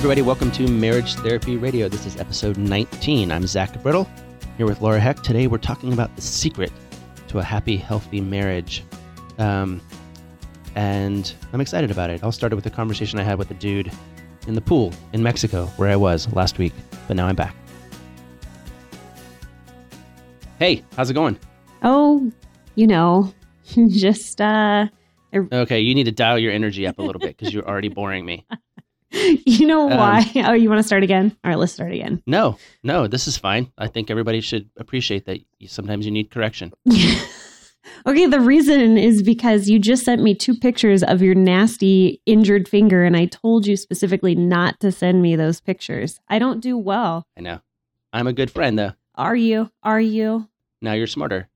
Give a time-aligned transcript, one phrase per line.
[0.00, 1.86] Everybody, welcome to Marriage Therapy Radio.
[1.86, 3.30] This is episode 19.
[3.30, 4.08] I'm Zach Brittle,
[4.56, 5.22] here with Laura Heck.
[5.22, 6.72] Today we're talking about the secret
[7.28, 8.82] to a happy, healthy marriage.
[9.36, 9.78] Um,
[10.74, 12.24] and I'm excited about it.
[12.24, 13.92] I'll start it with a conversation I had with a dude
[14.46, 16.72] in the pool in Mexico, where I was last week,
[17.06, 17.54] but now I'm back.
[20.58, 21.38] Hey, how's it going?
[21.82, 22.32] Oh,
[22.74, 23.34] you know,
[23.88, 24.86] just uh
[25.34, 28.24] Okay, you need to dial your energy up a little bit because you're already boring
[28.24, 28.46] me.
[29.46, 30.30] you know Um, why?
[30.46, 31.36] oh, you want to start again?
[31.44, 32.22] All right, let's start again.
[32.26, 33.70] No, no, this is fine.
[33.78, 36.72] I think everybody should appreciate that you, sometimes you need correction.
[38.06, 42.68] okay, the reason is because you just sent me two pictures of your nasty injured
[42.68, 46.20] finger and I told you specifically not to send me those pictures.
[46.28, 47.26] I don't do well.
[47.36, 47.60] I know.
[48.12, 48.92] I'm a good friend, though.
[49.14, 49.70] Are you?
[49.82, 50.48] Are you?
[50.82, 51.48] Now you're smarter.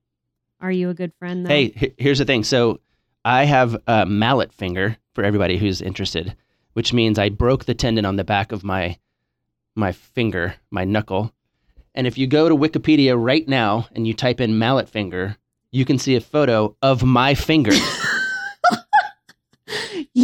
[0.61, 1.49] Are you a good friend though?
[1.49, 2.43] Hey, he- here's the thing.
[2.43, 2.79] So
[3.23, 6.35] I have a mallet finger for everybody who's interested,
[6.75, 8.97] which means I broke the tendon on the back of my
[9.75, 11.33] my finger, my knuckle.
[11.93, 15.37] And if you go to Wikipedia right now and you type in mallet finger,
[15.71, 17.71] you can see a photo of my finger.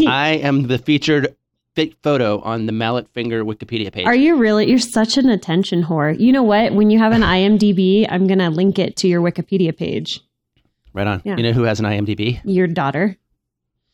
[0.07, 1.35] I am the featured
[1.75, 4.05] fit photo on the mallet finger Wikipedia page.
[4.05, 4.69] Are you really?
[4.69, 6.17] You're such an attention whore.
[6.19, 6.73] You know what?
[6.73, 10.19] When you have an IMDb, I'm going to link it to your Wikipedia page.
[10.93, 11.21] right on.
[11.23, 11.37] Yeah.
[11.37, 12.41] You know who has an IMDb?
[12.43, 13.17] Your daughter.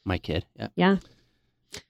[0.06, 0.46] My kid.
[0.56, 0.68] Yeah.
[0.76, 0.98] Yeah.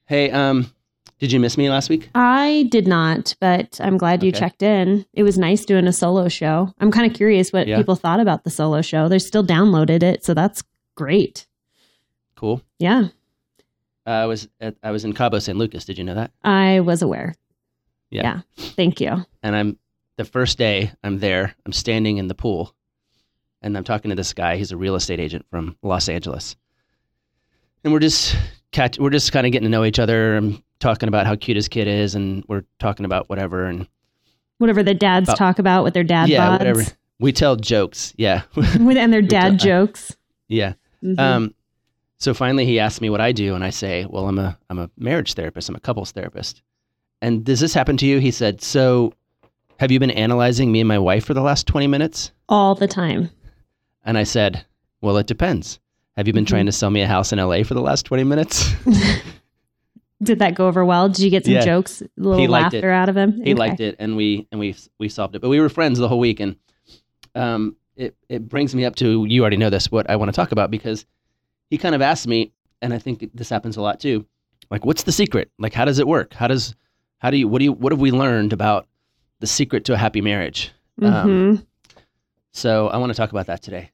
[0.07, 0.71] Hey, um,
[1.19, 2.09] did you miss me last week?
[2.15, 4.39] I did not, but I'm glad you Okay.
[4.39, 5.05] checked in.
[5.13, 6.73] It was nice doing a solo show.
[6.79, 7.77] I'm kind of curious what Yeah.
[7.77, 9.09] people thought about the solo show.
[9.09, 10.63] They still downloaded it, so that's
[10.95, 11.47] great.
[12.35, 12.61] Cool.
[12.79, 13.07] Yeah,
[14.05, 15.83] Uh, I was at, I was in Cabo San Lucas.
[15.83, 16.31] Did you know that?
[16.41, 17.35] I was aware.
[18.09, 18.21] Yeah.
[18.23, 18.41] Yeah.
[18.77, 19.25] Thank you.
[19.43, 19.77] and I'm
[20.15, 22.73] the first day I'm there, I'm standing in the pool
[23.61, 24.55] and I'm talking to this guy.
[24.55, 26.55] He's a real estate agent from Los Angeles.
[27.83, 28.35] And we're just
[28.77, 30.37] catch we're just kind of getting to know each other.
[30.37, 33.87] I'm talking about how cute his kid is and we're talking about whatever and
[34.59, 36.59] Whatever the dads About- talk about with their dad yeah, bods.
[36.59, 36.83] whatever.
[37.19, 38.13] We tell jokes.
[38.17, 38.41] Yeah.
[38.55, 40.15] With- and their dad tell- jokes.
[40.47, 40.73] yeah.
[41.03, 41.19] Mhm.
[41.19, 41.53] Um
[42.19, 44.79] so finally he asked me what I do and I say, "Well, I'm a I'm
[44.79, 45.69] a marriage therapist.
[45.69, 46.63] I'm a couples therapist."
[47.21, 48.17] And does this happen to you?
[48.19, 49.13] He said, "So
[49.79, 52.87] have you been analyzing me and my wife for the last 20 minutes?" All the
[52.87, 53.29] time.
[54.03, 54.65] And I said,
[55.01, 55.79] Well, it depends.
[56.17, 58.23] Have you been trying to sell me a house in LA for the last 20
[58.23, 58.73] minutes?
[60.23, 61.07] Did that go over well?
[61.09, 61.63] Did you get some Yeah.
[61.63, 62.93] jokes, a little laughter it.
[62.93, 63.39] out of him?
[63.43, 65.41] he liked it and we and we we solved it.
[65.43, 66.55] But we were friends the whole week and
[67.35, 70.35] um it it brings me up to you already know this what I want to
[70.35, 71.05] talk about because
[71.69, 72.51] he kind of asked me
[72.81, 74.25] and I think this happens a lot too.
[74.71, 75.51] Like what's the secret?
[75.59, 76.33] Like how does it work?
[76.33, 76.73] How does
[77.19, 78.87] how do you what do you what have we learned about
[79.39, 80.71] the secret to a happy marriage?
[80.99, 81.29] Um,
[81.59, 81.65] Mhm.
[82.53, 83.91] So I want to talk about that today.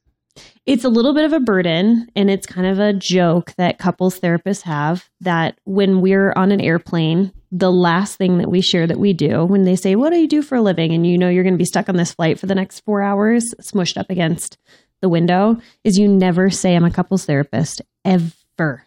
[0.65, 4.19] It's a little bit of a burden, and it's kind of a joke that couples
[4.19, 8.99] therapists have that when we're on an airplane, the last thing that we share that
[8.99, 10.93] we do when they say, What do you do for a living?
[10.93, 13.01] and you know you're going to be stuck on this flight for the next four
[13.01, 14.57] hours, smushed up against
[15.01, 18.85] the window, is you never say, I'm a couples therapist ever.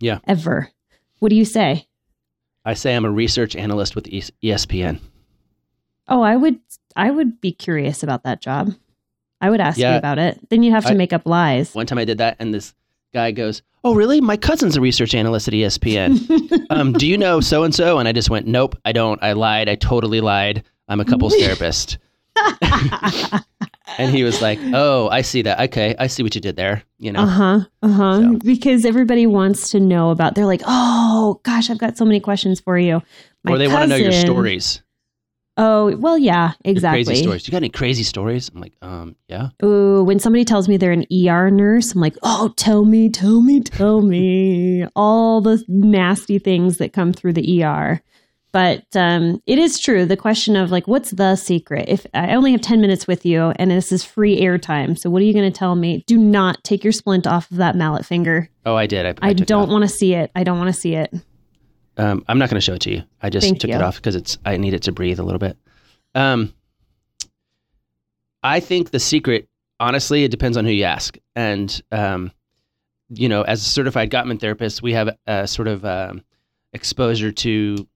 [0.00, 0.18] Yeah.
[0.26, 0.70] Ever.
[1.18, 1.86] What do you say?
[2.64, 5.00] I say I'm a research analyst with ESPN.
[6.08, 6.58] Oh, I would
[6.96, 8.72] I would be curious about that job.
[9.40, 9.92] I would ask Yeah.
[9.92, 10.38] you about it.
[10.50, 11.74] Then you'd have to I- make up lies.
[11.74, 12.74] One time I did that, and this
[13.14, 14.20] guy goes, "Oh, really?
[14.20, 16.66] My cousin's a research analyst at ESPN.
[16.70, 19.22] um, do you know so and so?" And I just went, "Nope, I don't.
[19.22, 19.68] I lied.
[19.68, 20.64] I totally lied.
[20.88, 21.98] I'm a couples therapist."
[23.96, 25.58] And he was like, "Oh, I see that.
[25.70, 26.82] Okay, I see what you did there.
[26.98, 27.60] You know." Uh huh.
[27.82, 28.20] Uh huh.
[28.20, 30.34] So- Because everybody wants to know about.
[30.34, 33.02] They're like, oh gosh, I've got so many questions for you.
[33.44, 34.82] My or they want to know your stories.
[35.58, 37.04] Oh, well, yeah, exactly.
[37.04, 37.48] Crazy stories.
[37.48, 38.48] You got any crazy stories?
[38.54, 39.48] I'm like, um, yeah.
[39.64, 43.42] Ooh, when somebody tells me they're an ER nurse, I'm like, oh, tell me, tell
[43.42, 48.00] me, tell me all the nasty things that come through the ER.
[48.52, 50.06] But um, it is true.
[50.06, 51.86] The question of like, what's the secret?
[51.88, 55.20] If I only have 10 minutes with you and this is free airtime, so what
[55.20, 56.04] are you going to tell me?
[56.06, 58.48] Do not take your splint off of that mallet finger.
[58.64, 59.04] Oh, I did.
[59.04, 60.30] I, I, it don't want to see it.
[60.34, 61.12] I don't want to see it.
[61.98, 63.02] Um, I'm not going to show it to you.
[63.20, 63.76] I just Thank took you.
[63.76, 64.38] it off because it's.
[64.44, 65.56] I need it to breathe a little bit.
[66.14, 66.54] Um,
[68.42, 69.48] I think the secret,
[69.80, 71.18] honestly, it depends on who you ask.
[71.34, 72.32] And um,
[73.10, 76.22] you know, as a certified Gottman therapist, we have a sort of um,
[76.72, 77.88] exposure to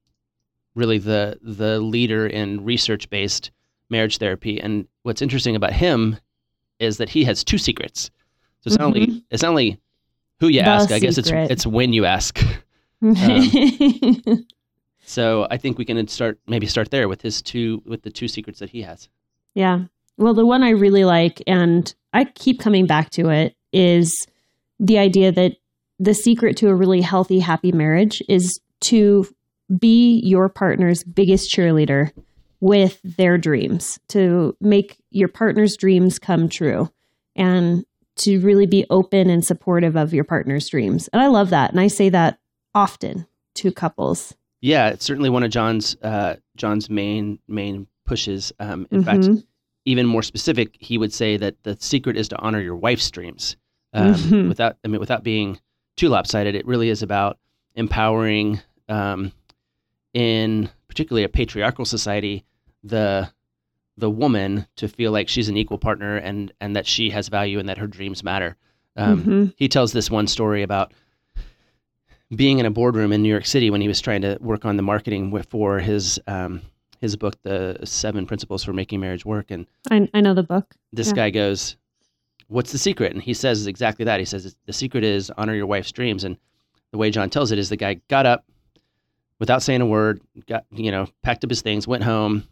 [0.75, 3.51] really the the leader in research based
[3.91, 4.61] marriage therapy.
[4.61, 6.17] And what's interesting about him
[6.79, 8.11] is that he has two secrets.
[8.61, 9.81] So it's not only it's not only
[10.41, 10.91] who you The ask.
[10.91, 12.41] I guess it's it's when you ask.
[13.03, 14.47] Um,
[15.05, 18.29] so I think we can start maybe start there with his two with the two
[18.29, 19.09] secrets that he has.
[19.55, 19.85] Yeah.
[20.17, 24.27] Well, the one I really like, and I keep coming back to it, is
[24.79, 25.57] the idea that
[25.99, 29.27] the secret to a really healthy, happy marriage is to
[29.79, 32.11] be your partner's biggest cheerleader
[32.61, 36.91] with their dreams, to make your partner's dreams come true,
[37.35, 37.85] and
[38.17, 41.09] to really be open and supportive of your partner's dreams.
[41.13, 41.71] And I love that.
[41.71, 42.39] And I say that
[42.75, 44.35] often to couples.
[44.61, 48.53] Yeah, it's certainly one of John's uh, John's main main pushes.
[48.61, 49.45] Um, in fact, Mhm.
[49.85, 53.57] even more specific, he would say that the secret is to honor your wife's dreams.
[53.93, 54.49] Um, Mhm.
[54.49, 55.59] Without I mean, without being
[55.97, 57.39] too lopsided, it really is about
[57.75, 59.33] empowering, um,
[60.15, 62.45] in particularly a patriarchal society,
[62.85, 63.31] the
[63.99, 67.59] the woman to feel like she's an equal partner and and that she has value
[67.59, 68.57] and that her dreams matter.
[68.97, 69.55] Um, Mhm.
[69.57, 70.93] he tells this one story about
[72.35, 74.77] being in a boardroom in New York City when he was trying to work on
[74.77, 76.63] the marketing for his um,
[77.01, 80.75] his book, The Seven Principles for Making Marriage Work, and I, I know the book.
[80.93, 81.15] this Yeah.
[81.15, 81.77] guy goes,
[82.49, 84.21] "What's the secret?" And he says exactly that.
[84.21, 86.25] He says the secret is honor your wife's dreams.
[86.25, 86.37] And
[86.93, 88.45] the way John tells it is the guy got up
[89.39, 92.45] without saying a word, got you know packed up his things, went home,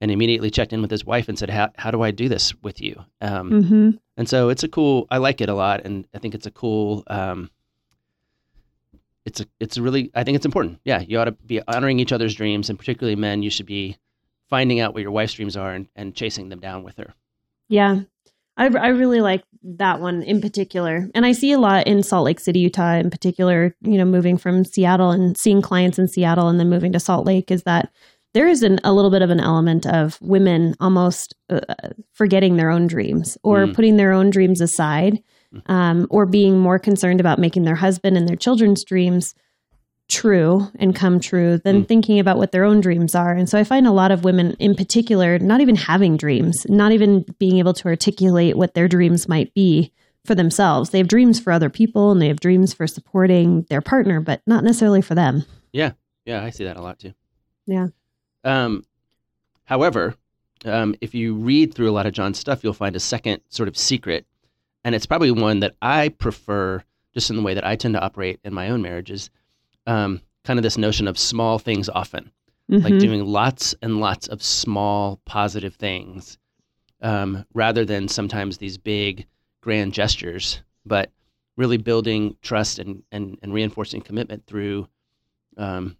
[0.00, 2.54] and immediately checked in with his wife and said, "How how do I do this
[2.62, 5.06] with you?" Um, hmm and so it's a cool.
[5.10, 7.02] I like it a lot, and I think it's a cool.
[7.08, 7.50] Um,
[9.26, 9.46] it's a.
[9.60, 10.10] It's a really.
[10.14, 10.80] I think it's important.
[10.84, 13.42] Yeah, you ought to be honoring each other's dreams, and particularly men.
[13.42, 13.96] You should be
[14.48, 17.12] finding out what your wife's dreams are and, and chasing them down with her.
[17.68, 18.00] Yeah.
[18.56, 21.08] I, I really like that one in particular.
[21.14, 24.36] And I see a lot in Salt Lake City, Utah, in particular, you know, moving
[24.38, 27.92] from Seattle and seeing clients in Seattle and then moving to Salt Lake is that
[28.34, 31.60] there is an, a little bit of an element of women almost uh,
[32.14, 33.74] forgetting their own dreams or Mm.
[33.74, 35.22] putting their own dreams aside.
[35.66, 39.34] Um, or being more concerned about making their husband and their children's dreams
[40.08, 41.88] true and come true than Mm.
[41.88, 43.32] thinking about what their own dreams are.
[43.34, 46.92] And so I find a lot of women in particular not even having dreams, not
[46.92, 49.92] even being able to articulate what their dreams might be
[50.24, 50.90] for themselves.
[50.90, 54.40] They have dreams for other people and they have dreams for supporting their partner, but
[54.46, 55.44] not necessarily for them.
[55.72, 55.92] Yeah,
[56.24, 56.42] Yeah.
[56.42, 57.12] I see that a lot too.
[57.66, 57.88] Yeah.
[58.44, 58.84] Um,
[59.64, 60.14] however,
[60.64, 63.68] um, if you read through a lot of John's stuff, you'll find a second sort
[63.68, 64.26] of secret,
[64.84, 66.82] and it's probably one that I prefer,
[67.14, 69.30] just in the way that I tend to operate in my own marriages.
[69.86, 72.30] Um, kind of this notion of small things often,
[72.68, 73.00] like Mhm.
[73.00, 76.38] doing lots and lots of small positive things,
[77.00, 79.26] um, rather than sometimes these big
[79.60, 81.10] grand gestures, but
[81.56, 84.88] really building trust and and, and reinforcing commitment through
[85.56, 85.96] um,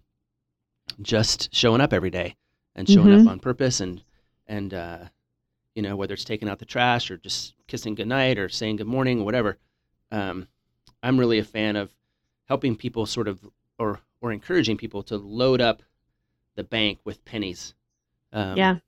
[1.03, 2.37] just showing up every day
[2.75, 3.23] and showing Mhm.
[3.23, 4.03] up on purpose and
[4.47, 5.05] and uh,
[5.79, 8.89] you know whether it's taking out the trash or just kissing goodnight or saying good
[8.89, 9.59] morning or whatever.
[10.11, 10.49] Um,
[11.05, 11.95] I'm really a fan of
[12.47, 13.39] helping people sort of
[13.79, 15.85] or or encouraging people to load up
[16.57, 17.75] the bank with pennies.
[18.33, 18.79] Um, yeah.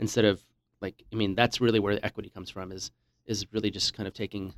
[0.00, 0.42] Instead of
[0.80, 2.72] like, I mean, that's really where the equity comes from.
[2.72, 2.90] Is
[3.24, 4.54] is really just kind of taking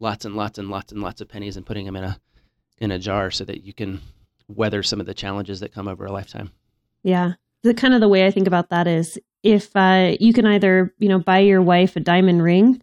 [0.00, 2.20] lots and lots and lots and lots of pennies and putting them in a
[2.78, 4.00] in a jar so that you can
[4.48, 6.50] weather some of the challenges that come over a lifetime.
[7.04, 7.34] Yeah.
[7.64, 10.94] The kind of the way I think about that is if uh, you can either,
[10.98, 12.80] you know, buy your wife a diamond ring,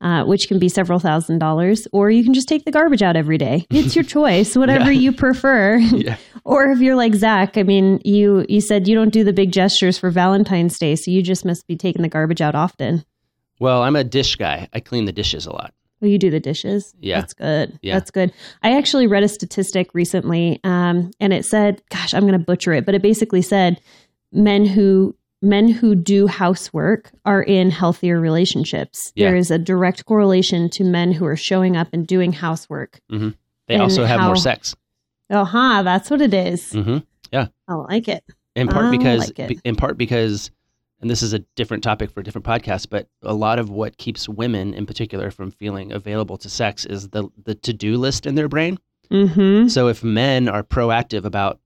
[0.00, 3.16] uh, which can be several thousand dollars, or you can just take the garbage out
[3.16, 3.64] every day.
[3.70, 5.00] It's your choice, whatever Yeah.
[5.00, 5.76] you prefer.
[5.78, 6.16] yeah.
[6.44, 9.50] or if you're like Zach, I mean, you you said you don't do the big
[9.52, 13.04] gestures for Valentine's Day, so you just must be taking the garbage out often.
[13.60, 14.68] Well, I'm a dish guy.
[14.72, 15.72] I clean the dishes a lot.
[16.02, 16.92] Oh, you do the dishes.
[17.00, 17.20] Yeah.
[17.20, 17.78] that's good.
[17.80, 17.94] Yeah.
[17.94, 18.32] that's good.
[18.62, 22.72] I actually read a statistic recently, um, and it said, "Gosh, I'm going to butcher
[22.74, 23.80] it," but it basically said
[24.34, 29.12] men who men who do housework are in healthier relationships.
[29.14, 29.28] Yeah.
[29.28, 33.00] There is a direct correlation to men who are showing up and doing housework.
[33.68, 34.74] They also have how- more sex.
[35.30, 36.72] Oh, huh, that's what it is.
[36.72, 36.98] hmm
[37.32, 37.46] Yeah.
[37.68, 38.24] I like it.
[38.54, 40.50] in part I because like be- in part because
[41.00, 43.98] and this is a different topic for a different podcast but a lot of what
[43.98, 48.34] keeps women in particular from feeling available to sex is the the to-do list in
[48.36, 48.78] their brain
[49.10, 49.68] Mm-hmm.
[49.68, 51.58] so if men are proactive about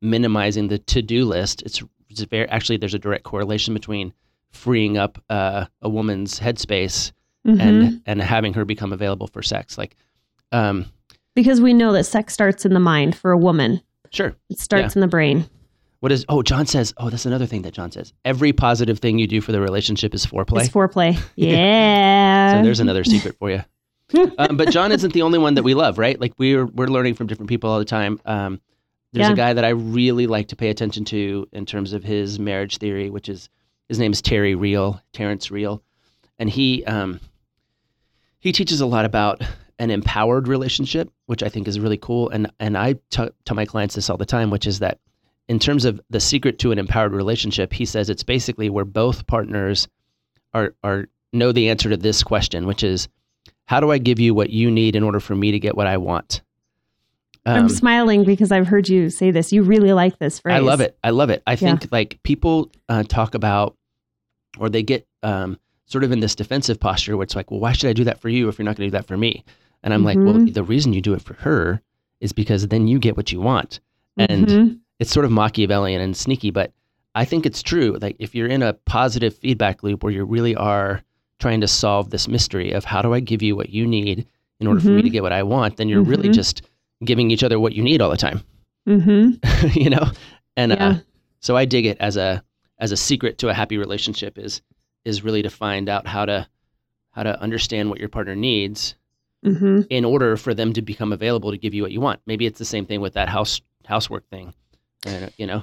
[0.00, 1.82] minimizing the to-do list it's,
[2.20, 4.12] it's very actually there's a direct correlation between
[4.50, 7.12] freeing up uh, a woman's headspace
[7.46, 7.60] Mm-hmm.
[7.60, 9.94] and and having her become available for sex like
[10.50, 10.84] um
[11.36, 13.80] because we know that sex starts in the mind for a woman.
[14.10, 15.48] sure It starts in the brain.
[16.00, 19.20] what is oh john says oh that's another thing that john says every positive thing
[19.20, 21.16] you do for the relationship is foreplay It's foreplay.
[21.36, 22.56] Yeah.
[22.58, 23.62] So there's another secret for you.
[24.38, 26.20] um, but John isn't the only one that we love, right?
[26.20, 28.20] Like we're we're learning from different people all the time.
[28.24, 28.60] Um,
[29.16, 29.32] there's Yeah.
[29.32, 32.76] a guy that I really like to pay attention to in terms of his marriage
[32.76, 33.48] theory, which is
[33.88, 35.82] his name is Terry Real, Terrence Real,
[36.38, 37.20] and he um,
[38.38, 39.42] he teaches a lot about
[39.78, 42.28] an empowered relationship, which I think is really cool.
[42.28, 44.98] And and I t- tell my clients this all the time, which is that
[45.48, 49.26] in terms of the secret to an empowered relationship, he says it's basically where both
[49.26, 49.88] partners
[50.52, 53.08] are are know the answer to this question, which is
[53.66, 55.86] how do I give you what you need in order for me to get what
[55.86, 56.42] I want?
[57.46, 59.52] I'm Um, smiling because I've heard you say this.
[59.52, 60.56] You really like this phrase.
[60.56, 60.98] I love it.
[61.04, 61.42] I love it.
[61.46, 63.76] I think like people uh, talk about,
[64.58, 67.72] or they get um, sort of in this defensive posture where it's like, well, why
[67.72, 69.44] should I do that for you if you're not going to do that for me?
[69.84, 70.54] And I'm like, well, Mhm.
[70.54, 71.80] the reason you do it for her
[72.20, 73.78] is because then you get what you want.
[74.16, 74.78] And Mhm.
[74.98, 76.72] it's sort of Machiavellian and sneaky, but
[77.14, 77.96] I think it's true.
[78.00, 81.02] Like if you're in a positive feedback loop where you really are
[81.38, 84.26] trying to solve this mystery of how do I give you what you need
[84.58, 86.34] in order for me to get what I want, then you're really Mhm.
[86.34, 86.62] just
[87.04, 88.42] giving each other what you need all the time,
[88.88, 89.38] Mhm.
[89.76, 90.10] you know?
[90.56, 90.94] And uh,
[91.40, 92.42] so I dig it as a
[92.78, 94.62] as a secret to a happy relationship is
[95.04, 96.46] is really to find out how to
[97.10, 98.94] how to understand what your partner needs
[99.44, 99.86] Mhm.
[99.90, 102.20] in order for them to become available to give you what you want.
[102.26, 104.54] Maybe it's the same thing with that house housework thing.
[105.06, 105.62] Uh, you know,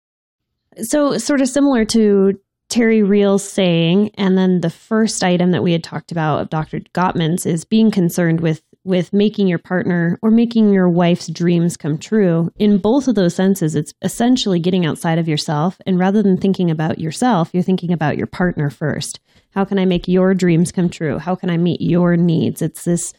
[0.81, 5.73] So, sort of similar to Terry Real's saying, and then the first item that we
[5.73, 6.79] had talked about of Dr.
[6.93, 11.99] Gottman's is being concerned with with making your partner or making your wife's dreams come
[11.99, 12.51] true.
[12.57, 16.71] In both of those senses, it's essentially getting outside of yourself, and rather than thinking
[16.71, 19.19] about yourself, you're thinking about your partner first.
[19.51, 21.19] How can I make your dreams come true?
[21.19, 22.61] How can I meet your needs?
[22.61, 23.13] It's this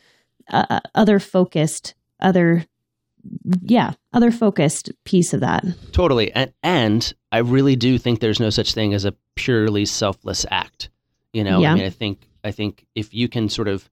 [0.51, 2.65] uh, other focused, other
[3.63, 5.65] yeah, other focused piece of that.
[5.93, 6.33] totally.
[6.33, 10.91] And and I really do think there's no such thing as a purely selfless act.
[11.33, 11.73] You know, Yeah.
[11.73, 13.89] I mean, I think I think if you can sort of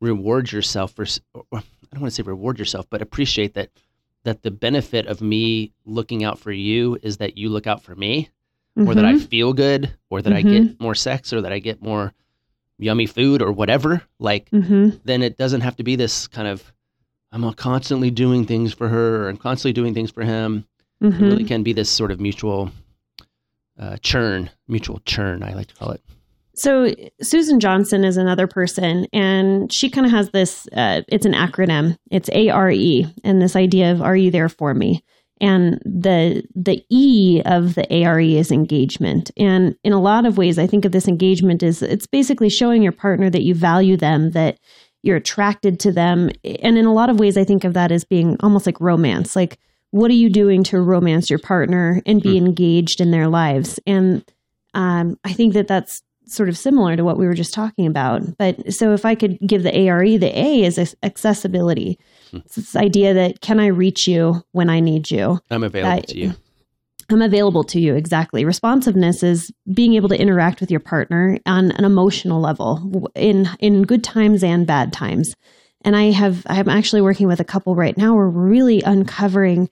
[0.00, 1.40] reward yourself for I
[1.92, 3.70] don't want to say reward yourself, but appreciate that
[4.24, 7.94] that the benefit of me looking out for you is that you look out for
[7.94, 8.28] me,
[8.76, 9.26] or that I Mhm.
[9.28, 12.12] feel good, or that I get more sex, or that I get more
[12.78, 14.02] yummy food, or whatever.
[14.18, 15.00] Like Mhm.
[15.04, 16.72] then it doesn't have to be this kind of
[17.32, 20.64] I'm constantly doing things for her, or I'm constantly doing things for him.
[21.00, 21.20] It Mhm.
[21.20, 22.70] really can be this sort of mutual
[23.78, 25.42] uh, churn, mutual churn.
[25.44, 26.00] I like to call it.
[26.56, 26.92] So
[27.22, 30.66] Susan Johnson is another person, and she kind of has this.
[30.74, 31.96] Uh, it's an acronym.
[32.10, 35.04] It's A R E, and this idea of "Are you there for me?"
[35.40, 39.30] And the the E of the A R E is engagement.
[39.36, 42.82] And in a lot of ways, I think of this engagement as it's basically showing
[42.82, 44.58] your partner that you value them, that
[45.02, 46.30] you're attracted to them.
[46.62, 49.36] And in a lot of ways, I think of that as being almost like romance.
[49.36, 49.58] Like,
[49.90, 53.80] what are you doing to romance your partner and be engaged in their lives?
[53.86, 54.22] And
[54.74, 58.36] um, I think that that's sort of similar to what we were just talking about.
[58.36, 61.98] But so if I could give the ARE, the A is ac- accessibility.
[62.34, 65.40] It's this idea that can I reach you when I need you?
[65.50, 66.34] I'm available That- to you.
[67.10, 67.94] I'm available to you.
[67.94, 68.44] Exactly.
[68.44, 73.82] Responsiveness is being able to interact with your partner on an emotional level in in
[73.82, 75.34] good times and bad times.
[75.82, 79.70] And I have I'm actually working with a couple right now we're really uncovering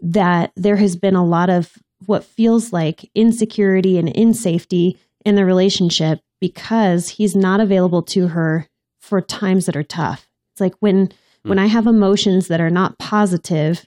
[0.00, 1.72] that there has been a lot of
[2.06, 8.68] what feels like insecurity and insafety in the relationship because he's not available to her
[9.00, 10.28] for times that are tough.
[10.52, 11.08] It's like when
[11.44, 11.50] Mm.
[11.50, 13.86] when I have emotions that are not positive,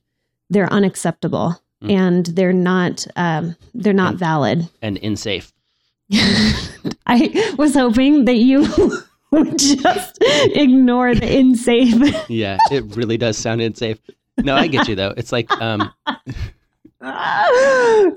[0.50, 1.92] they're unacceptable Mm.
[1.92, 4.70] and they're not um, they're not And- valid.
[4.82, 5.52] And unsafe.
[6.14, 8.62] I was hoping that you
[9.32, 12.26] would just ignore the unsafe.
[12.30, 13.98] Yeah, it really does sound unsafe.
[14.38, 15.14] No, I get you though.
[15.18, 15.92] It's like um,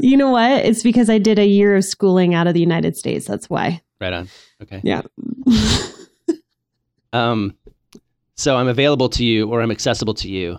[0.01, 0.65] you know what?
[0.65, 3.27] It's because I did a year of schooling out of the United States.
[3.27, 3.81] That's why.
[4.01, 4.29] right on.
[4.63, 4.81] Okay.
[4.85, 5.03] Yeah.
[7.13, 7.57] Um,
[8.37, 10.59] so I'm available to you, or I'm accessible to you.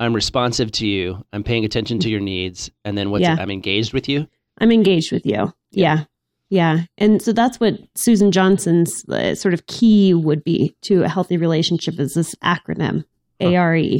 [0.00, 1.24] I'm responsive to you.
[1.32, 3.34] I'm paying attention to your needs, and then what's Yeah.
[3.34, 3.40] it?
[3.40, 4.26] I'm engaged with you.
[4.58, 5.52] I'm engaged with you.
[5.72, 6.04] Yeah.
[6.50, 6.82] Yeah.
[6.98, 11.36] And so that's what Susan Johnson's uh, sort of key would be to a healthy
[11.36, 13.04] relationship is this acronym,
[13.40, 13.48] Huh.
[13.48, 13.98] ARE.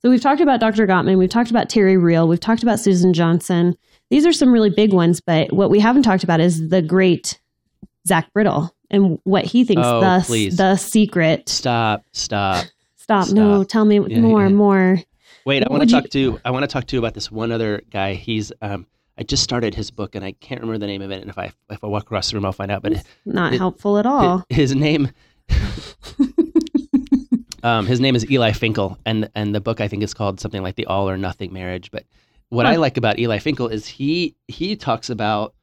[0.00, 0.86] So we've talked about Dr.
[0.86, 3.76] Gottman, we've talked about Terry Real, we've talked about Susan Johnson.
[4.10, 7.40] These are some really big ones, but what we haven't talked about is the great
[8.06, 10.56] Zach Brittle and what he thinks Oh, the please.
[10.56, 11.48] the secret.
[11.48, 12.04] Stop.
[12.12, 12.66] Stop.
[13.08, 13.30] Stop.
[13.30, 14.48] No, tell me Yeah, more, yeah.
[14.50, 15.00] more.
[15.46, 16.38] Wait, I want to you- talk to.
[16.44, 18.14] I want to talk to you about this one other guy.
[18.14, 18.52] He's.
[18.60, 18.86] Um,
[19.16, 21.20] I just started his book, and I can't remember the name of it.
[21.22, 22.82] And if I if I walk across the room, I'll find out.
[22.82, 24.44] But Not It- helpful at all.
[24.50, 25.10] his name.
[27.62, 30.62] um, his name is Eli Finkel, and and the book I think is called something
[30.62, 31.90] like the All or Nothing Marriage.
[31.90, 32.04] But
[32.50, 35.54] what I like about Eli Finkel is he he talks about,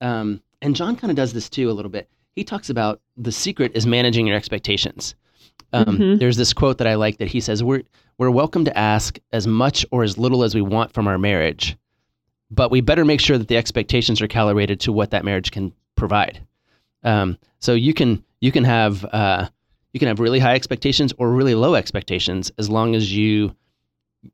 [0.00, 2.08] um, and John kind of does this too a little bit.
[2.36, 5.14] He talks about the secret is managing your expectations.
[5.72, 6.18] Um, Mhm.
[6.18, 7.82] There's this quote that I like that he says we're
[8.18, 11.76] we're welcome to ask as much or as little as we want from our marriage,
[12.50, 15.72] but we better make sure that the expectations are calibrated to what that marriage can
[15.96, 16.40] provide.
[17.02, 19.48] Um, so you can you can have uh,
[19.92, 23.54] you can have really high expectations or really low expectations as long as you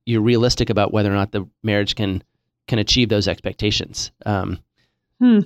[0.04, 2.23] you're realistic about whether or not the marriage can
[2.66, 4.11] can achieve those expectations.
[4.25, 4.59] Um,
[5.21, 5.40] Hmm.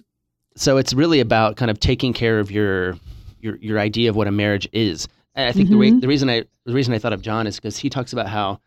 [0.56, 2.96] So it's really about kind of taking care of your
[3.40, 5.06] your your idea of what a marriage is.
[5.34, 6.00] And I think the, re- Mhm.
[6.00, 8.60] the reason I the reason I thought of John is because he talks about how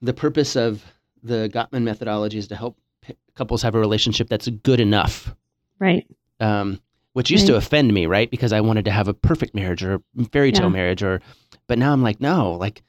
[0.00, 0.84] the purpose of
[1.22, 5.34] the Gottman methodology is to help p- couples have a relationship that's good enough
[5.78, 6.06] Right.
[6.40, 6.80] um,
[7.14, 8.30] which used to offend me, right?
[8.30, 10.00] Because I wanted to have a perfect marriage or
[10.32, 10.68] fairy tale Yeah.
[10.70, 11.20] marriage, or,
[11.66, 12.82] but now I'm like, no, like,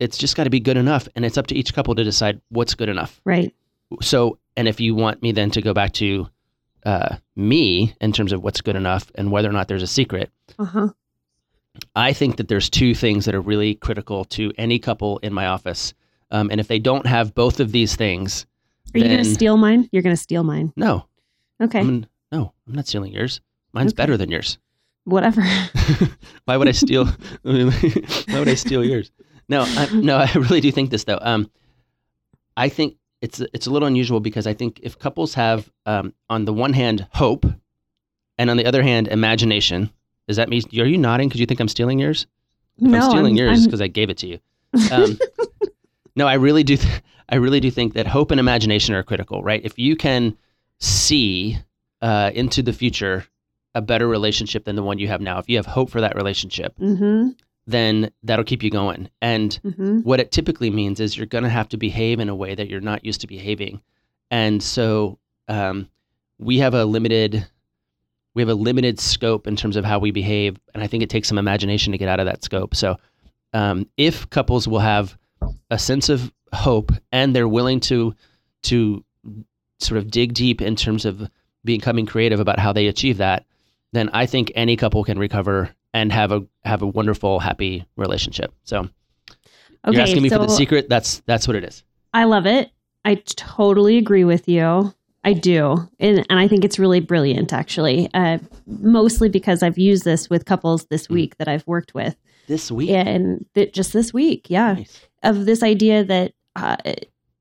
[0.00, 2.40] it's just got to be good enough, and it's up to each couple to decide
[2.48, 3.20] what's good enough.
[3.24, 3.54] Right.
[4.02, 6.26] So, and if you want me then to go back to
[6.84, 10.30] uh, me in terms of what's good enough and whether or not there's a secret,
[10.58, 10.88] Uh huh.
[11.94, 15.46] I think that there's two things that are really critical to any couple in my
[15.46, 15.94] office,
[16.30, 18.46] um, and if they don't have both of these things,
[18.94, 19.88] Are you going to steal mine?
[19.92, 20.72] You're going to steal mine.
[20.76, 21.06] no,
[21.62, 21.80] Okay.
[21.80, 23.40] I'm, no, I'm not stealing yours.
[23.72, 24.02] Mine's Okay.
[24.02, 24.58] better than yours.
[25.04, 25.42] Whatever.
[26.44, 27.04] Why would I steal?
[27.42, 29.10] why would I steal yours?
[29.48, 31.18] No, I, no, I really do think this though.
[31.20, 31.50] Um,
[32.56, 36.44] I think it's it's a little unusual because I think if couples have um, on
[36.44, 37.46] the one hand hope,
[38.38, 39.90] and on the other hand imagination,
[40.28, 42.26] does that mean are you nodding because you think I'm stealing yours?
[42.78, 44.38] If no, I'm stealing yours I'm- because I gave it to you.
[44.92, 45.18] Um,
[46.16, 46.76] no, I really do.
[46.76, 49.60] Th- I really do think that hope and imagination are critical, right?
[49.64, 50.36] If you can
[50.78, 51.58] see
[52.02, 53.24] uh, into the future
[53.74, 56.16] a better relationship than the one you have now, if you have hope for that
[56.16, 59.08] relationship, Mhm, then that'll keep you going.
[59.22, 60.02] And mhm.
[60.04, 62.68] what it typically means is you're going to have to behave in a way that
[62.68, 63.80] you're not used to behaving.
[64.30, 65.88] And so um,
[66.38, 67.46] we have a limited
[68.34, 71.10] we have a limited scope in terms of how we behave, and I think it
[71.10, 72.74] takes some imagination to get out of that scope.
[72.74, 72.96] So
[73.52, 75.16] um, if couples will have
[75.70, 78.14] a sense of hope and they're willing to
[78.62, 79.04] to
[79.78, 81.28] sort of dig deep in terms of
[81.64, 83.46] becoming creative about how they achieve that,
[83.92, 88.52] then I think any couple can recover and have a have a wonderful, happy relationship.
[88.64, 88.88] So
[89.86, 90.88] Okay, you're asking me for the secret.
[90.88, 91.84] That's that's what it is.
[92.12, 92.70] I love it.
[93.04, 94.92] I totally agree with you.
[95.22, 95.76] I do.
[95.98, 100.46] And, and I think it's really brilliant, actually, uh, mostly because I've used this with
[100.46, 101.14] couples this Mm.
[101.14, 102.16] week that I've worked with.
[102.48, 102.88] This week.
[102.90, 105.00] Yeah, and that just this week, yeah, Nice.
[105.22, 106.76] of this idea that, uh,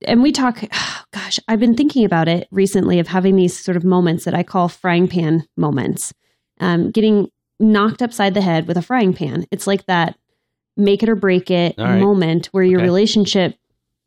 [0.06, 0.62] and we talk,
[1.14, 4.44] gosh, I've been thinking about it recently of having these sort of moments that I
[4.44, 6.14] call frying pan moments,
[6.60, 7.30] um, getting
[7.62, 9.46] knocked upside the head with a frying pan.
[9.52, 10.18] It's like that
[10.78, 12.00] make it or break it right.
[12.00, 12.86] moment where your Okay.
[12.88, 13.56] relationship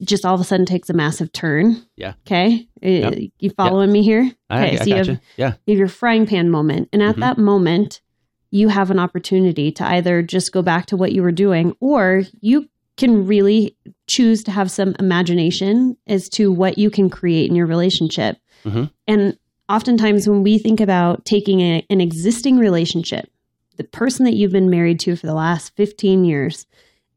[0.05, 1.77] just all of a sudden takes a massive turn.
[1.97, 2.15] Yeah.
[2.27, 2.69] Okay.
[2.85, 3.15] Uh, Yep.
[3.39, 4.31] You following me here?
[4.51, 5.21] I, Okay, I so you have-.
[5.37, 5.53] Yeah.
[5.67, 6.89] you have your frying pan moment.
[6.93, 7.21] And at Mhm.
[7.21, 8.01] that moment,
[8.51, 12.25] you have an opportunity to either just go back to what you were doing or
[12.41, 13.75] you can really
[14.07, 18.37] choose to have some imagination as to what you can create in your relationship.
[18.67, 18.91] Mhm.
[19.09, 19.37] And
[19.69, 23.31] oftentimes, when we think about taking a, an existing relationship,
[23.79, 26.67] the person that you've been married to for the last 15 years,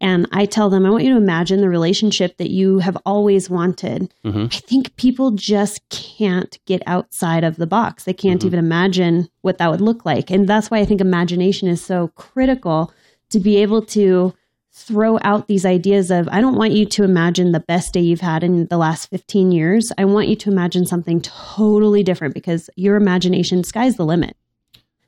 [0.02, 3.50] and I tell them, I want you to imagine the relationship that you have always
[3.50, 4.14] wanted.
[4.24, 8.04] hmm I think people just can't get outside of the box.
[8.04, 8.46] They can't Mhm.
[8.46, 10.30] even imagine what that would look like.
[10.32, 12.92] And that's why I think imagination is so critical
[13.30, 14.34] to be able to
[14.78, 18.20] throw out these ideas of I don't want you to imagine the best day you've
[18.22, 19.90] had in the last 15 years.
[19.98, 24.36] I want you to imagine something totally different because your imagination sky's the limit.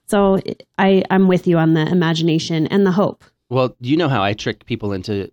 [0.07, 0.39] So
[0.77, 3.25] I I'm with you on the imagination and the hope.
[3.49, 5.31] Well, you know how I trick people into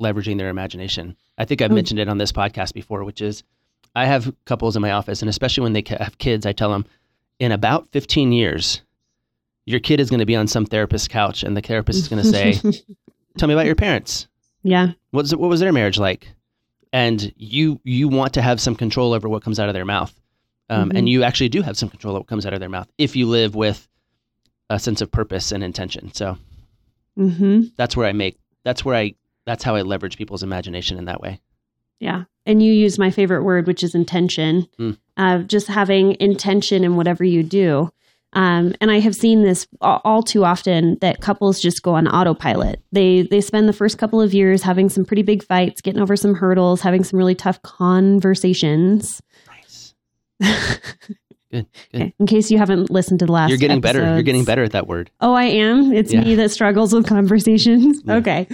[0.00, 1.16] leveraging their imagination.
[1.38, 1.74] I think I've Oh.
[1.74, 3.42] mentioned it on this podcast before, which is
[3.94, 6.86] I have couples in my office, and especially when they have kids, I tell them
[7.38, 8.80] in about 15 years,
[9.66, 12.22] your kid is going to be on some therapist's couch, and the therapist is going
[12.22, 12.52] to say,
[13.38, 14.28] "Tell me about your parents.
[14.62, 14.92] yeah.
[15.10, 16.28] What was, what was their marriage like?"
[16.92, 20.12] And you you want to have some control over what comes out of their mouth,
[20.68, 20.98] um, Mhm.
[20.98, 23.14] and you actually do have some control over what comes out of their mouth if
[23.16, 23.88] you live with
[24.70, 26.12] a sense of purpose and intention.
[26.12, 26.38] So
[27.18, 27.72] Mhm.
[27.76, 29.14] that's where I make that's where I
[29.46, 31.40] that's how I leverage people's imagination in that way.
[32.00, 32.24] Yeah.
[32.46, 34.96] And you use my favorite word, which is intention, Mm.
[35.16, 37.90] uh, just having intention in whatever you do.
[38.34, 42.08] Um, and I have seen this all, all too often that couples just go on
[42.08, 42.80] autopilot.
[42.90, 46.16] They they spend the first couple of years having some pretty big fights, getting over
[46.16, 49.20] some hurdles, having some really tough conversations.
[49.48, 49.94] Nice.
[51.52, 51.66] Good.
[51.92, 52.00] Good.
[52.02, 54.00] Okay, In case you haven't listened to the last, You're getting better.
[54.14, 55.10] You're getting better at that word.
[55.20, 55.92] Oh, I am.
[55.92, 56.22] It's Yeah.
[56.24, 58.00] me that struggles with conversations.
[58.04, 58.14] Yeah.
[58.16, 58.46] Okay.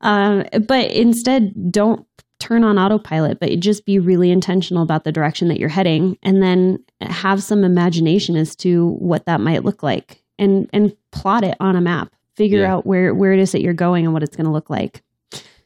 [0.00, 2.06] Um, but instead, don't
[2.38, 6.40] turn on autopilot, but just be really intentional about the direction that you're heading and
[6.42, 11.56] then have some imagination as to what that might look like and, and plot it
[11.58, 12.12] on a map.
[12.36, 12.74] Figure Yeah.
[12.74, 15.02] out where, where it is that you're going and what it's going to look like.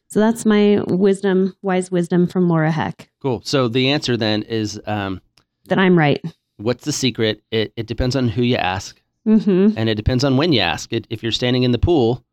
[0.09, 3.43] So that's my wisdom, wise wisdom from Laura Heck Cool.
[3.45, 5.21] So the answer then is um,
[5.69, 6.23] that I'm right.
[6.57, 7.43] What's the secret?
[7.51, 9.79] It, it depends on who you ask, Mm-hmm.
[9.79, 10.93] and it depends on when you ask.
[10.93, 12.25] It, if you're standing in the pool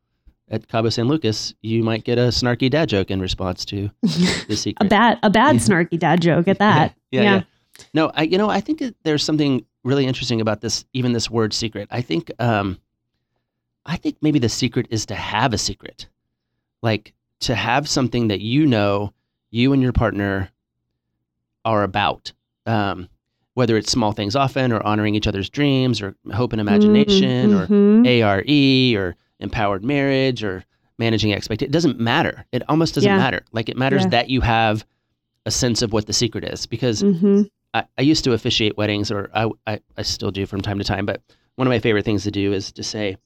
[0.49, 4.55] at Cabo San Lucas, you might get a snarky dad joke in response to the
[4.55, 4.83] secret.
[4.85, 5.61] a bad, a bad Yeah.
[5.61, 6.95] snarky dad joke at that.
[7.11, 7.41] yeah, yeah.
[7.93, 10.83] No, I you know I think there's something really interesting about this.
[10.93, 11.87] Even this word secret.
[11.91, 12.79] I think um,
[13.85, 16.07] I think maybe the secret is to have a secret,
[16.81, 19.13] like to have something that you know
[19.51, 20.49] you and your partner
[21.65, 22.33] are about.
[22.65, 23.09] Um,
[23.59, 27.67] whether it's small things often, or honoring each other's dreams, or hope and imagination, or
[27.67, 28.07] Mhm.
[28.07, 30.63] ARE, or empowered marriage, or
[30.97, 31.69] managing expectations.
[31.69, 32.45] It doesn't matter.
[32.53, 33.17] It almost doesn't Yeah.
[33.17, 33.41] matter.
[33.51, 34.09] Like it matters Yeah.
[34.09, 34.85] that you have
[35.45, 37.49] a sense of what the secret is because Mhm.
[37.73, 40.83] I, I used to officiate weddings, or I, I, I still do from time to
[40.85, 41.05] time.
[41.05, 41.21] But
[41.55, 43.17] one of my favorite things to do is to say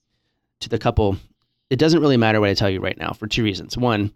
[0.62, 1.16] to the couple,
[1.70, 3.78] it doesn't really matter what I tell you right now for two reasons.
[3.78, 4.12] One,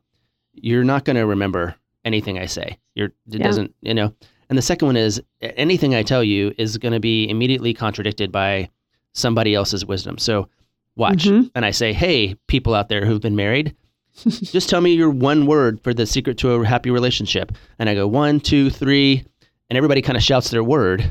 [0.54, 1.76] you're not going to remember
[2.06, 2.78] anything I say.
[2.96, 3.44] You're, it Yeah.
[3.44, 4.14] doesn't, you know.
[4.50, 8.32] And the second one is anything I tell you is going to be immediately contradicted
[8.32, 8.70] by
[9.14, 10.18] somebody else's wisdom.
[10.18, 10.48] So
[10.96, 11.26] watch.
[11.26, 11.52] Mhm.
[11.56, 13.76] And I say, hey, people out there who've been married,
[14.28, 17.52] just tell me your one word for the secret to a happy relationship.
[17.78, 19.24] And I go one, two, three,
[19.70, 21.02] and everybody kind of shouts their word.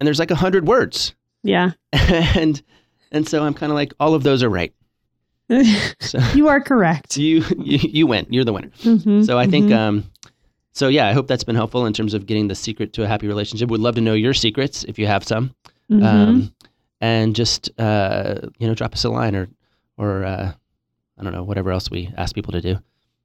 [0.00, 1.14] And there's like a hundred words.
[1.42, 1.72] Yeah.
[1.92, 2.62] and
[3.10, 4.72] and so I'm kind of like, all of those are right.
[6.00, 7.16] So you are correct.
[7.16, 8.26] you you, you win.
[8.30, 8.70] You're the winner.
[8.82, 9.76] Mhm, So I think mhm.
[9.76, 10.04] um
[10.74, 13.06] so yeah, I hope that's been helpful in terms of getting the secret to a
[13.06, 13.70] happy relationship.
[13.70, 15.54] Would love to know your secrets if you have some.
[15.90, 16.02] Mhm.
[16.04, 16.52] Um
[17.00, 19.48] and just uh you know, drop us a line or
[19.96, 20.52] or uh
[21.18, 22.78] I don't know, whatever else we ask people to do.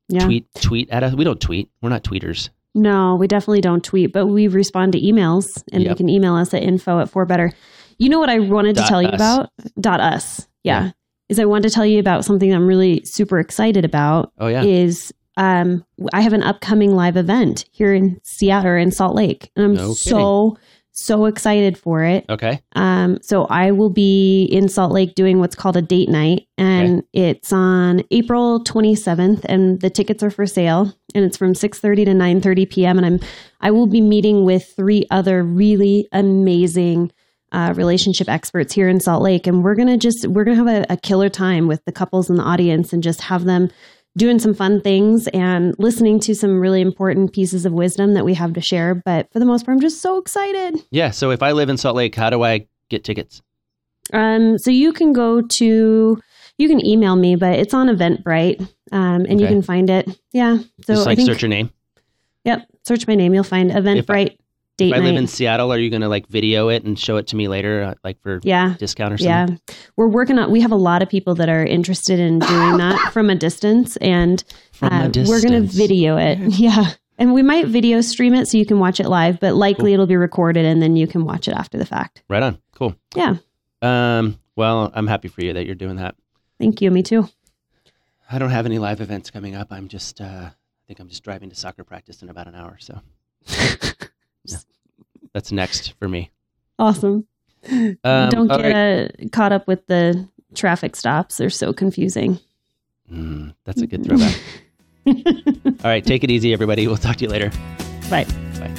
[0.07, 0.23] yeah.
[0.25, 1.13] Tweet tweet at us.
[1.13, 1.69] We don't tweet.
[1.81, 2.49] We're not tweeters.
[2.75, 6.53] No, we definitely don't tweet, but we respond to emails and you can email us
[6.53, 7.51] at info at for better.
[7.97, 9.49] You know what I wanted to Dot tell you about?
[9.81, 10.47] Dot us.
[10.63, 10.83] Yeah.
[10.85, 10.91] Yeah.
[11.29, 14.63] Is I wanted to tell you about something I'm really super excited about Oh yeah.
[14.63, 19.51] is um I have an upcoming live event here in Seattle or in Salt Lake.
[19.55, 20.57] And I'm No so
[20.99, 22.25] so excited for it.
[22.29, 22.61] Okay.
[22.75, 27.03] Um, so I will be in Salt Lake doing what's called a date night, and
[27.13, 32.11] it's on April 27th, and the tickets are for sale, and it's from 6:30 to
[32.11, 32.97] 9:30 p.m.
[32.97, 33.19] And I'm
[33.61, 37.11] I will be meeting with three other really amazing
[37.51, 40.93] uh, relationship experts here in Salt Lake, and we're gonna just we're gonna have a,
[40.93, 43.69] a killer time with the couples in the audience, and just have them
[44.17, 48.33] doing some fun things and listening to some really important pieces of wisdom that we
[48.33, 48.95] have to share.
[48.95, 50.83] But for the most part, I'm just so excited.
[50.91, 51.11] Yeah.
[51.11, 53.41] So if I live in Salt Lake, how do I get tickets?
[54.11, 56.21] Um, so you can go to,
[56.57, 58.59] you can email me, but it's on Eventbrite,
[58.91, 60.09] um, and you can find it.
[60.33, 60.57] Yeah.
[60.57, 61.71] So Just I like think, search your name.
[62.43, 63.33] yep, search my name.
[63.35, 64.37] You'll find Eventbrite
[64.79, 65.05] date If I night.
[65.05, 67.47] live in Seattle, are you going to like video it and show it to me
[67.47, 68.75] later, uh, like for yeah.
[68.79, 69.59] discount or something?
[69.67, 69.75] Yeah.
[69.95, 73.09] We're working on, we have a lot of people that are interested in doing that
[73.13, 74.43] from a distance, and
[74.81, 76.39] uh, a we're going to video it.
[76.59, 76.91] Yeah.
[77.17, 79.93] And we might video stream it so you can watch it live, but likely Cool.
[79.95, 82.23] it'll be recorded and then you can watch it after the fact.
[82.29, 82.57] Right on.
[82.73, 82.95] Cool.
[83.13, 83.35] Yeah.
[83.81, 84.39] Um.
[84.55, 86.15] Well, I'm happy for you that you're doing that.
[86.59, 86.89] Thank you.
[86.91, 87.27] Me too.
[88.31, 89.67] I don't have any live events coming up.
[89.71, 90.51] I'm just, uh, I
[90.87, 92.77] think I'm just driving to soccer practice in about an hour.
[92.79, 93.01] So
[93.47, 93.75] yeah,
[95.33, 96.31] that's next for me.
[96.77, 97.25] Awesome.
[97.69, 99.25] Um, Don't get right.
[99.25, 101.37] uh, caught up with the traffic stops.
[101.37, 102.39] They're so confusing.
[103.11, 104.39] Mm, that's a good throwback.
[105.05, 106.87] All right, take it easy, everybody.
[106.87, 107.49] We'll talk to you later.
[108.09, 108.25] Bye.
[108.59, 108.73] Bye.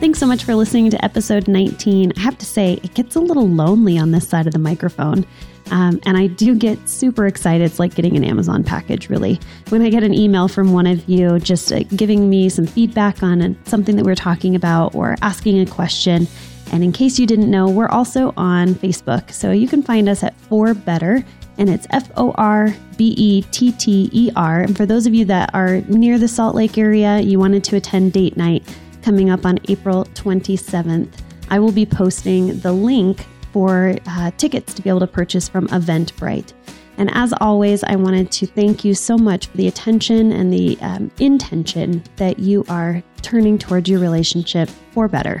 [0.00, 2.12] Thanks so much for listening to episode 19.
[2.16, 5.24] I have to say, it gets a little lonely on this side of the microphone.
[5.70, 7.64] Um, and I do get super excited.
[7.64, 9.40] It's like getting an Amazon package, really.
[9.68, 13.22] When I get an email from one of you just uh, giving me some feedback
[13.22, 16.28] on something that we're talking about or asking a question.
[16.72, 19.32] And in case you didn't know, we're also on Facebook.
[19.32, 21.24] So you can find us at For Better,
[21.58, 24.60] and it's F O R B E T T E R.
[24.60, 27.76] And for those of you that are near the Salt Lake area, you wanted to
[27.76, 28.64] attend date night
[29.02, 31.08] coming up on April 27th,
[31.48, 33.24] I will be posting the link
[33.56, 36.52] for uh, tickets to be able to purchase from Eventbrite.
[36.98, 40.76] And as always, I wanted to thank you so much for the attention and the
[40.82, 45.40] um, intention that you are turning towards your relationship for better.